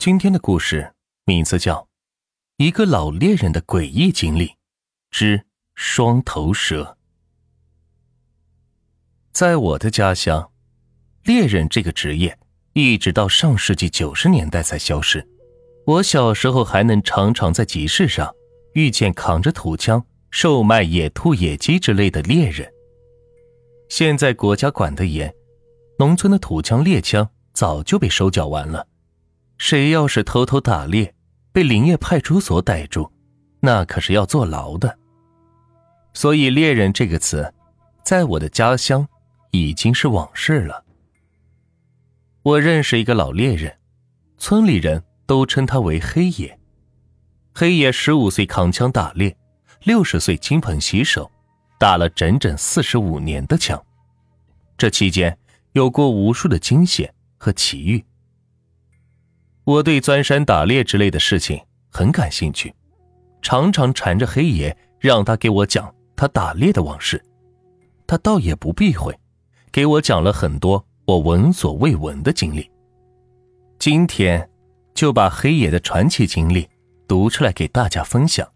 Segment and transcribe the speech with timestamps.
[0.00, 0.94] 今天的故事
[1.26, 1.76] 名字叫
[2.56, 4.54] 《一个老猎人的诡异经历
[5.10, 6.82] 之双头蛇》。
[9.30, 10.50] 在我的家乡，
[11.24, 12.38] 猎人这个职业
[12.72, 15.28] 一直到上世纪九十年代才消失。
[15.84, 18.34] 我小时候还能常常在集市上
[18.72, 22.72] 遇见扛着土枪售卖野兔、野鸡之类的猎人。
[23.90, 25.34] 现在国家管得严，
[25.98, 28.86] 农村的土枪、猎枪早就被收缴完了。
[29.60, 31.14] 谁要是偷偷打猎，
[31.52, 33.12] 被林业派出所逮住，
[33.60, 34.98] 那可是要坐牢的。
[36.14, 37.52] 所以“猎人”这个词，
[38.02, 39.06] 在我的家乡
[39.50, 40.82] 已经是往事了。
[42.42, 43.76] 我认识一个老猎人，
[44.38, 46.58] 村里人都称他为黑爷。
[47.54, 49.36] 黑爷十五岁扛枪打猎，
[49.82, 51.30] 六十岁金盆洗手，
[51.78, 53.80] 打了整整四十五年的枪。
[54.78, 55.36] 这期间
[55.72, 58.02] 有过无数的惊险和奇遇。
[59.64, 61.60] 我对钻山打猎之类的事情
[61.90, 62.74] 很感兴趣，
[63.42, 67.22] 常常缠着黑爷让他给我讲他打猎的往事。
[68.06, 69.16] 他倒也不避讳，
[69.70, 72.68] 给我讲了很多我闻所未闻的经历。
[73.78, 74.48] 今天
[74.94, 76.68] 就把黑爷的传奇经历
[77.06, 78.46] 读出来给大家分享。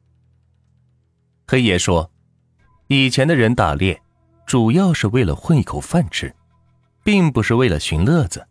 [1.46, 2.10] 黑爷说，
[2.88, 4.00] 以前的人打猎
[4.46, 6.34] 主要是为了混一口饭吃，
[7.04, 8.44] 并不是为了寻乐子。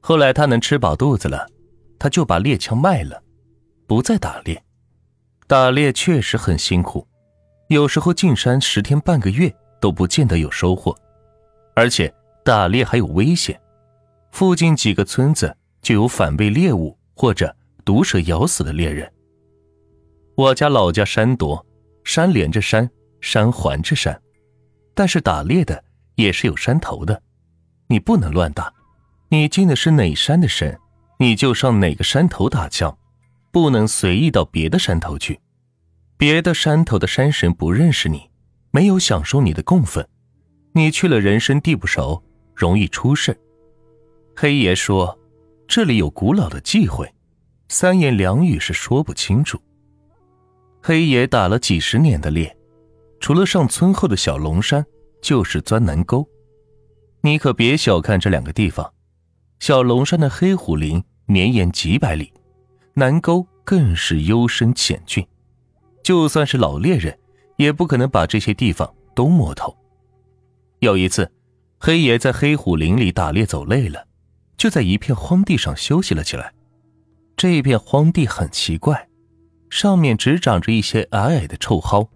[0.00, 1.48] 后来他能吃饱肚子了。
[1.98, 3.22] 他就把猎枪卖了，
[3.86, 4.62] 不再打猎。
[5.46, 7.06] 打猎确实很辛苦，
[7.68, 10.94] 有时候进山十天半个月都不见得有收获，
[11.74, 12.12] 而且
[12.44, 13.58] 打猎还有危险，
[14.30, 19.10] 附近几个村子就有反被猎物或者毒蛇咬死的猎人。
[20.36, 21.64] 我家老家山多，
[22.04, 22.88] 山连着山，
[23.20, 24.20] 山环着山，
[24.94, 25.82] 但是打猎的
[26.14, 27.22] 也是有山头的，
[27.88, 28.72] 你不能乱打，
[29.30, 30.78] 你进的是哪山的山？
[31.18, 32.96] 你就上哪个山头打枪，
[33.50, 35.38] 不能随意到别的山头去。
[36.16, 38.30] 别的山头的山神不认识你，
[38.70, 40.04] 没有享受你的供奉，
[40.72, 42.22] 你去了人生地不熟，
[42.54, 43.36] 容易出事。
[44.36, 45.18] 黑爷说，
[45.66, 47.12] 这里有古老的忌讳，
[47.68, 49.60] 三言两语是说不清楚。
[50.80, 52.56] 黑爷打了几十年的猎，
[53.18, 54.86] 除了上村后的小龙山，
[55.20, 56.24] 就是钻南沟。
[57.22, 58.92] 你可别小看这两个地方。
[59.60, 62.32] 小龙山的黑虎林绵延几百里，
[62.94, 65.26] 南沟更是幽深险峻，
[66.02, 67.18] 就算是老猎人，
[67.56, 69.76] 也不可能把这些地方都摸透。
[70.78, 71.30] 有一次，
[71.78, 74.06] 黑爷在黑虎林里打猎走累了，
[74.56, 76.54] 就在一片荒地上休息了起来。
[77.36, 79.08] 这片荒地很奇怪，
[79.70, 82.08] 上面只长着一些矮矮的臭蒿，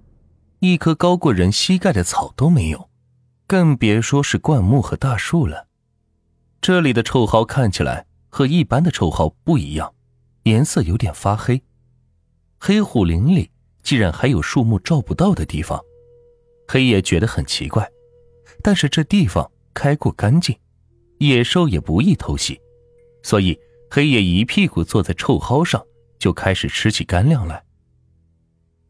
[0.61, 2.89] 一棵高过人膝盖的草都没有，
[3.47, 5.67] 更别说是灌木和大树了。
[6.63, 9.93] 这里的臭蒿看起来和一般的臭蒿不一样，
[10.45, 11.61] 颜色有点发黑。
[12.61, 13.51] 黑虎林里
[13.83, 15.83] 竟然还有树木照不到的地方，
[16.69, 17.91] 黑爷觉得很奇怪。
[18.63, 20.57] 但是这地方开阔干净，
[21.19, 22.61] 野兽也不易偷袭，
[23.25, 23.59] 所以
[23.91, 25.85] 黑爷一屁股坐在臭蒿上，
[26.21, 27.65] 就开始吃起干粮来。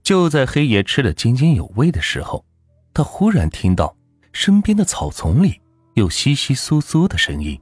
[0.02, 2.44] 就在黑爷吃得津津有味的时候，
[2.92, 3.96] 他忽然听到
[4.34, 5.62] 身边的草丛里。
[5.94, 7.60] 有窸窸窣窣的声音，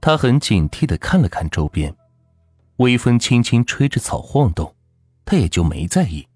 [0.00, 1.94] 他很警惕的看了看周边，
[2.76, 4.74] 微风轻轻吹着草晃动，
[5.24, 6.26] 他也就没在意。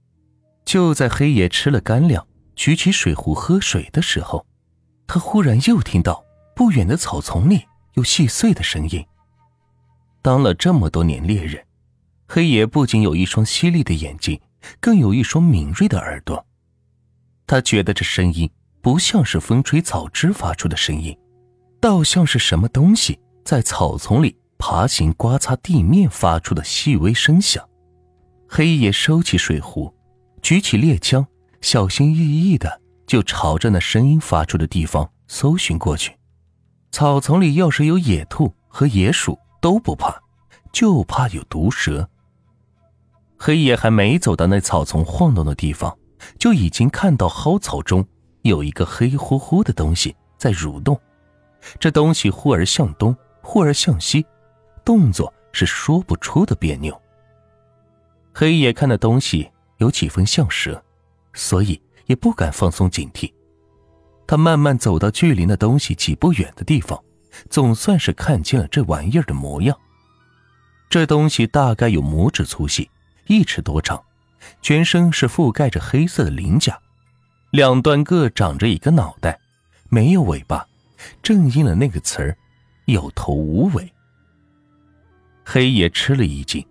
[0.64, 4.46] 就在黑爷吃了干粮，举起水壶喝水的时候，
[5.06, 6.24] 他忽然又听到
[6.56, 9.04] 不远的草丛里有细碎的声音。
[10.22, 11.62] 当了这么多年猎人，
[12.26, 14.40] 黑爷不仅有一双犀利的眼睛，
[14.80, 16.46] 更有一双敏锐的耳朵，
[17.46, 18.48] 他觉得这声音。
[18.82, 21.16] 不像是风吹草枝发出的声音，
[21.80, 27.64] 倒像是什么东西在草丛里爬行、刮擦地面发出的细微声响。
[28.48, 29.94] 黑爷收起水壶，
[30.42, 31.24] 举起猎枪，
[31.60, 36.16] 小心翼翼的就朝着那声音发出的地方搜寻过去。
[36.90, 40.20] 草丛里要是有野兔和野鼠都不怕，
[40.72, 42.10] 就怕有毒蛇。
[43.38, 45.96] 黑爷还没走到那草丛晃动的地方，
[46.36, 48.04] 就已经看到蒿草中。
[48.42, 51.00] 有一个黑乎乎的东西在蠕动，
[51.78, 54.24] 这东西忽而向东，忽而向西，
[54.84, 57.00] 动作是说不出的别扭。
[58.34, 60.82] 黑爷看那东西有几分像蛇，
[61.34, 63.32] 所以也不敢放松警惕。
[64.26, 66.98] 他慢慢走到距离那东西几步远的地方，
[67.50, 69.76] 总算是看清了这玩意儿的模样。
[70.88, 72.90] 这东西大概有拇指粗细，
[73.26, 74.02] 一尺多长，
[74.62, 76.78] 全身是覆盖着黑色的鳞甲。
[77.52, 79.38] 两端各长着一个脑袋，
[79.90, 80.66] 没有尾巴，
[81.22, 82.34] 正应了那个词儿
[82.88, 83.92] “有头无尾”。
[85.44, 86.66] 黑爷吃了一惊。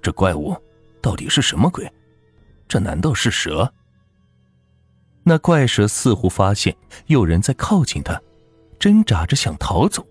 [0.00, 0.56] 这怪物
[1.02, 1.92] 到底是什么鬼？
[2.68, 3.74] 这难道是蛇？
[5.24, 6.76] 那怪蛇似乎发现
[7.06, 8.22] 有人在靠近它，
[8.78, 10.06] 挣扎着想逃走，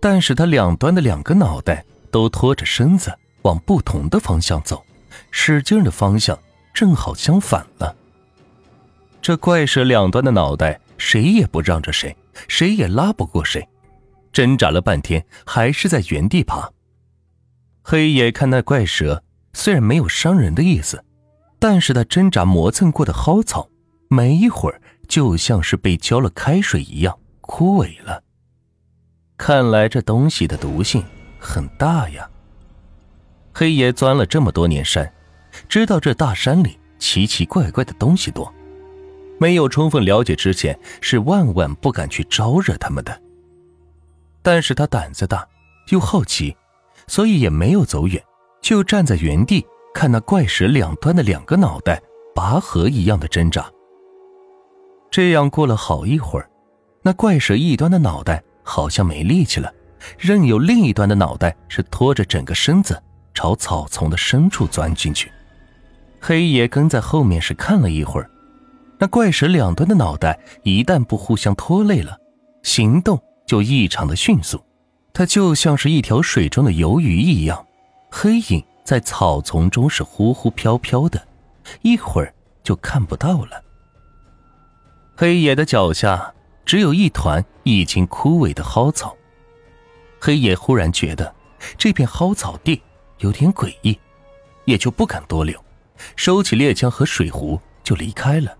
[0.00, 4.84] 但是它两端的两个脑袋都拖着身子往不同的方向走，
[5.30, 6.36] 使劲的方向
[6.72, 7.96] 正好相反了。
[9.24, 12.14] 这怪蛇两端的脑袋谁也不让着谁，
[12.46, 13.66] 谁也拉不过谁，
[14.34, 16.70] 挣扎了半天还是在原地爬。
[17.80, 19.24] 黑爷看那怪蛇
[19.54, 21.02] 虽然没有伤人的意思，
[21.58, 23.66] 但是他挣扎磨蹭过的蒿草。
[24.08, 24.78] 没一会儿，
[25.08, 28.22] 就像是被浇了开水一样枯萎了。
[29.38, 31.02] 看来这东西的毒性
[31.38, 32.28] 很大呀。
[33.54, 35.10] 黑爷钻了这么多年山，
[35.66, 38.52] 知道这大山里奇奇怪怪的东西多，
[39.38, 43.20] 没有充分了解之前，是万万不敢去招惹他们的。
[44.42, 45.46] 但是他胆子大，
[45.90, 46.56] 又好奇，
[47.06, 48.22] 所以也没有走远，
[48.60, 49.64] 就站在原地
[49.94, 52.00] 看那怪石两端的两个脑袋
[52.34, 53.70] 拔河一样的挣扎。
[55.10, 56.50] 这样过了好一会儿，
[57.02, 59.72] 那怪蛇一端的脑袋好像没力气了，
[60.18, 63.00] 任由另一端的脑袋是拖着整个身子
[63.32, 65.30] 朝草丛的深处钻进去。
[66.20, 68.30] 黑爷跟在后面是看了一会儿，
[69.04, 72.18] 那怪蛇两端的脑袋一旦不互相拖累了，
[72.62, 74.64] 行动就异常的迅速，
[75.12, 77.66] 它就像是一条水中的游鱼一样，
[78.10, 81.22] 黑影在草丛中是忽忽飘飘的，
[81.82, 83.62] 一会儿就看不到了。
[85.14, 86.32] 黑野的脚下
[86.64, 89.14] 只有一团已经枯萎的蒿草，
[90.18, 91.30] 黑野忽然觉得
[91.76, 92.80] 这片蒿草地
[93.18, 93.98] 有点诡异，
[94.64, 95.62] 也就不敢多留，
[96.16, 98.56] 收起猎枪和水壶就离开了。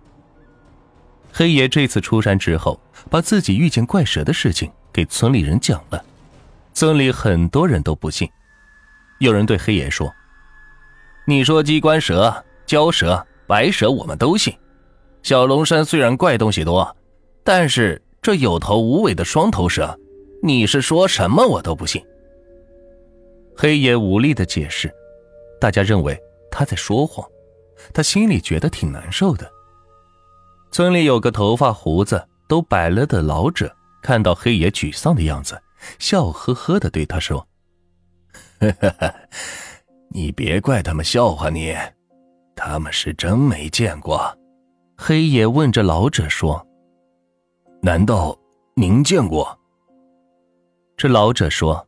[1.36, 6.00] 黑爷这次出山之后，把自己遇见怪蛇的事情给村里人讲了，
[6.72, 8.30] 村里很多人都不信，
[9.18, 10.14] 有人对黑爷说
[11.26, 12.32] ：“你说机关蛇、
[12.68, 14.54] 蛟蛇、白蛇，我们都信。”
[15.24, 16.96] 小龙山虽然怪东西多，
[17.42, 19.98] 但是这有头无尾的双头蛇，
[20.40, 22.00] 你是说什么我都不信。
[23.56, 24.88] 黑爷无力的解释，
[25.60, 26.16] 大家认为
[26.48, 27.28] 他在说谎，
[27.92, 29.50] 他心里觉得挺难受的。
[30.74, 33.72] 村里有个头发胡子都白了的老者，
[34.02, 35.56] 看到黑爷沮丧的样子，
[36.00, 37.46] 笑呵呵的对他说
[40.10, 41.76] ：“你别怪他们笑话你，
[42.56, 44.36] 他们是真没见过。”
[44.98, 46.66] 黑爷问着老者说
[47.80, 48.36] ：“难道
[48.74, 49.56] 您见过？”
[50.98, 51.86] 这老者说：“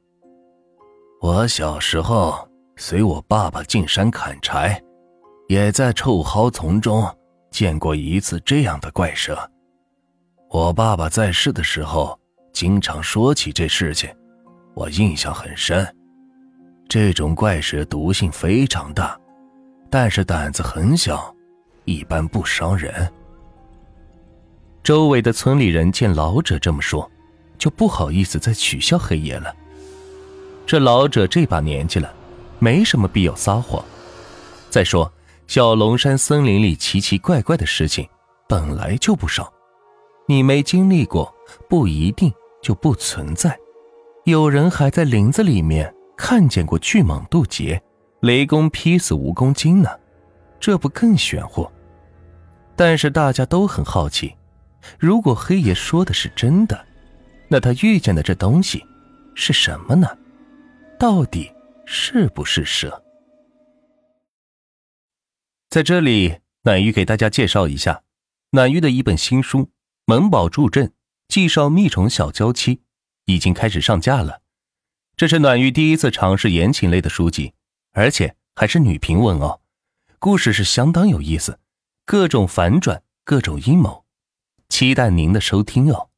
[1.21, 4.81] 我小时候随我爸爸进山砍柴，
[5.49, 7.05] 也在臭蒿丛中
[7.57, 9.51] 见过一次这样的怪蛇。
[10.51, 12.21] 我爸爸在世的时候
[12.53, 14.15] 经常说起这事情，
[14.75, 15.83] 我印象很深。
[16.87, 19.19] 这种怪蛇毒性非常大，
[19.89, 21.35] 但是胆子很小。”
[21.87, 23.11] 一般不伤人。
[24.83, 27.11] 周围的村里人见老者这么说，
[27.57, 29.55] 就不好意思再取笑黑爷了。
[30.67, 32.13] 这老者这把年纪了，
[32.59, 33.83] 没什么必要撒谎。
[34.69, 35.11] 再说，
[35.47, 38.07] 小龙山森林里奇奇怪怪的事情
[38.49, 39.53] 本来就不少，
[40.27, 41.33] 你没经历过，
[41.69, 43.57] 不一定就不存在。
[44.25, 47.81] 有人还在林子里面看见过巨蟒渡劫，
[48.21, 49.91] 雷公劈死蜈蚣精呢，
[50.59, 51.71] 这不更玄乎？
[52.75, 54.35] 但是大家都很好奇，
[54.99, 56.85] 如果黑爷说的是真的，
[57.49, 58.85] 那他遇见的这东西
[59.37, 60.09] 是什么呢？
[60.99, 61.51] 到底
[61.85, 63.01] 是不是蛇？
[65.77, 68.03] 在这里，暖玉给大家介绍一下
[68.53, 69.59] 暖玉的一本新书
[70.07, 70.95] 《萌宝助阵
[71.29, 72.77] 介绍蜜虫小娇妻》，
[73.27, 74.41] 已经开始上架了。
[75.19, 77.53] 这是暖玉第一次尝试言情类的书籍，
[77.93, 79.61] 而且还是女频文哦，
[80.19, 81.61] 故事是相当有意思。
[82.07, 84.07] 各种反转，各种阴谋，
[84.71, 86.09] 期待您的收听哦。